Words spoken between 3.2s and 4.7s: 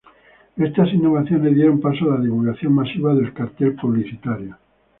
cartel publicitario.